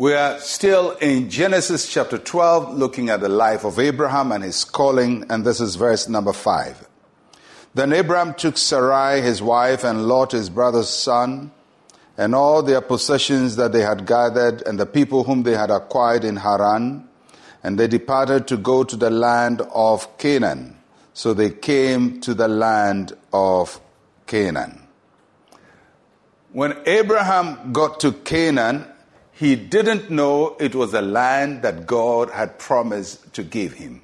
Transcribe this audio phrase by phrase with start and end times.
[0.00, 4.62] We are still in Genesis chapter 12, looking at the life of Abraham and his
[4.62, 6.86] calling, and this is verse number 5.
[7.74, 11.50] Then Abraham took Sarai, his wife, and Lot, his brother's son,
[12.16, 16.22] and all their possessions that they had gathered, and the people whom they had acquired
[16.22, 17.08] in Haran,
[17.64, 20.78] and they departed to go to the land of Canaan.
[21.12, 23.80] So they came to the land of
[24.28, 24.80] Canaan.
[26.52, 28.84] When Abraham got to Canaan,
[29.38, 34.02] he didn't know it was a land that God had promised to give him.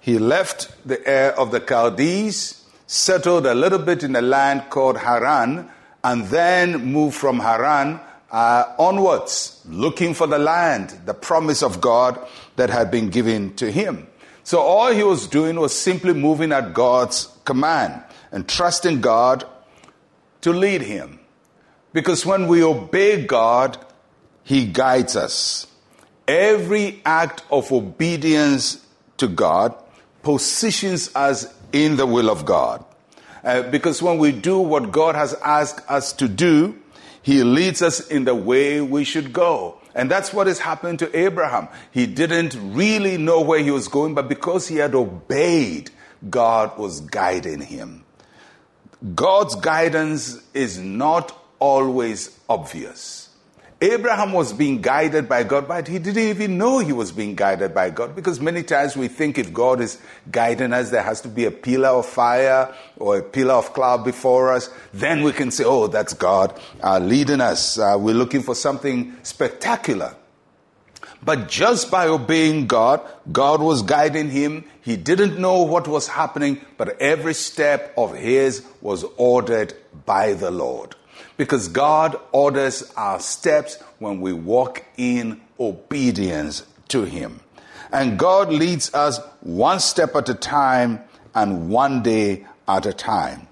[0.00, 4.96] He left the Ur of the Chaldees, settled a little bit in a land called
[4.96, 5.68] Haran,
[6.02, 8.00] and then moved from Haran
[8.30, 12.18] uh, onwards, looking for the land, the promise of God
[12.56, 14.06] that had been given to him.
[14.42, 19.44] So all he was doing was simply moving at God's command and trusting God
[20.40, 21.20] to lead him.
[21.92, 23.76] Because when we obey God,
[24.44, 25.66] he guides us.
[26.26, 28.84] Every act of obedience
[29.18, 29.74] to God
[30.22, 32.84] positions us in the will of God.
[33.44, 36.78] Uh, because when we do what God has asked us to do,
[37.22, 39.78] He leads us in the way we should go.
[39.94, 41.68] And that's what is happening to Abraham.
[41.90, 45.90] He didn't really know where he was going, but because he had obeyed,
[46.30, 48.04] God was guiding him.
[49.14, 53.28] God's guidance is not always obvious.
[53.82, 57.74] Abraham was being guided by God, but he didn't even know he was being guided
[57.74, 59.98] by God because many times we think if God is
[60.30, 64.04] guiding us, there has to be a pillar of fire or a pillar of cloud
[64.04, 64.70] before us.
[64.94, 67.76] Then we can say, oh, that's God uh, leading us.
[67.76, 70.14] Uh, we're looking for something spectacular.
[71.24, 73.00] But just by obeying God,
[73.32, 74.64] God was guiding him.
[74.82, 79.74] He didn't know what was happening, but every step of his was ordered
[80.06, 80.94] by the Lord.
[81.36, 87.40] Because God orders our steps when we walk in obedience to Him.
[87.92, 91.00] And God leads us one step at a time
[91.34, 93.48] and one day at a time.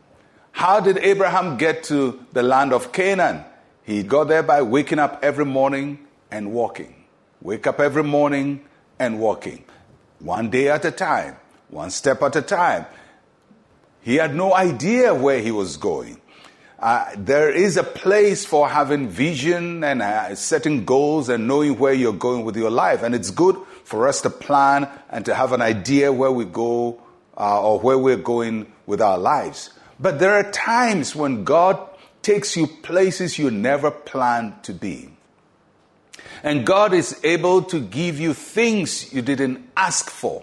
[0.53, 3.44] How did Abraham get to the land of Canaan?
[3.83, 6.94] He got there by waking up every morning and walking.
[7.41, 8.65] Wake up every morning
[8.99, 9.65] and walking.
[10.19, 11.37] One day at a time,
[11.69, 12.87] one step at a time.
[14.03, 16.21] He had no idea where he was going.
[16.81, 21.93] Uh, there is a place for having vision and uh, setting goals and knowing where
[21.93, 23.03] you're going with your life.
[23.03, 26.99] And it's good for us to plan and to have an idea where we go
[27.37, 29.71] uh, or where we're going with our lives.
[29.99, 31.79] But there are times when God
[32.23, 35.11] takes you places you never planned to be.
[36.43, 40.43] And God is able to give you things you didn't ask for.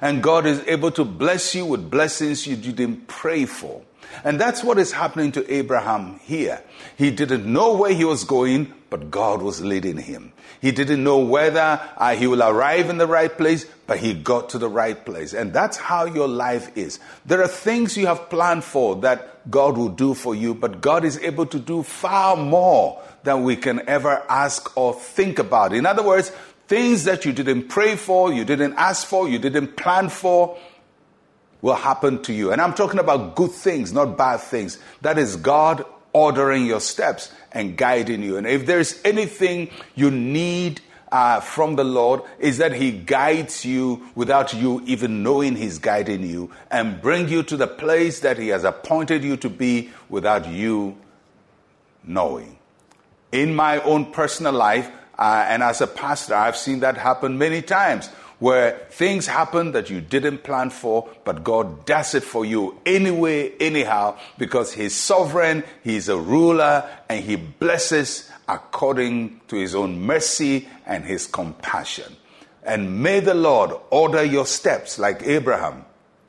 [0.00, 3.82] And God is able to bless you with blessings you didn't pray for.
[4.24, 6.62] And that's what is happening to Abraham here.
[6.96, 10.32] He didn't know where he was going, but God was leading him.
[10.60, 14.50] He didn't know whether uh, he will arrive in the right place, but he got
[14.50, 15.34] to the right place.
[15.34, 17.00] And that's how your life is.
[17.26, 21.04] There are things you have planned for that God will do for you, but God
[21.04, 25.72] is able to do far more than we can ever ask or think about.
[25.72, 26.30] In other words,
[26.66, 30.56] things that you didn't pray for, you didn't ask for, you didn't plan for,
[31.64, 32.52] will happen to you.
[32.52, 34.78] And I'm talking about good things, not bad things.
[35.00, 35.82] That is God
[36.12, 38.36] ordering your steps and guiding you.
[38.36, 44.06] And if there's anything you need uh, from the Lord, is that He guides you
[44.14, 48.48] without you even knowing He's guiding you and bring you to the place that He
[48.48, 50.98] has appointed you to be without you
[52.04, 52.58] knowing.
[53.32, 57.62] In my own personal life, uh, and as a pastor, I've seen that happen many
[57.62, 58.10] times
[58.44, 63.50] where things happen that you didn't plan for, but God does it for you anyway,
[63.58, 70.68] anyhow, because He's sovereign, He's a ruler, and He blesses according to His own mercy
[70.84, 72.16] and His compassion.
[72.62, 75.86] And may the Lord order your steps like Abraham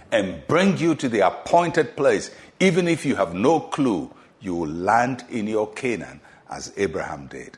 [0.09, 4.09] and bring you to the appointed place, even if you have no clue,
[4.39, 7.57] you will land in your Canaan as Abraham did.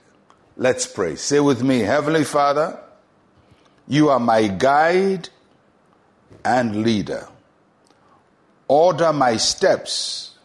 [0.56, 1.16] Let's pray.
[1.16, 2.80] Say with me, Heavenly Father,
[3.88, 5.30] you are my guide
[6.44, 7.28] and leader.
[8.68, 10.36] Order my steps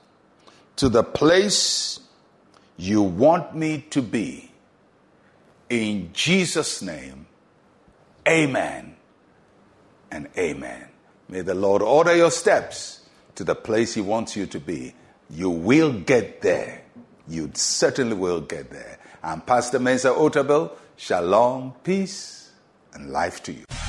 [0.76, 2.00] to the place
[2.76, 4.50] you want me to be.
[5.68, 7.26] In Jesus' name,
[8.28, 8.94] amen
[10.10, 10.88] and amen.
[11.28, 13.00] May the Lord order your steps
[13.34, 14.94] to the place He wants you to be.
[15.30, 16.82] You will get there.
[17.26, 18.98] You certainly will get there.
[19.22, 20.70] I'm Pastor Mensa Otabil.
[20.96, 22.41] Shalom, peace
[22.94, 23.81] and life to you.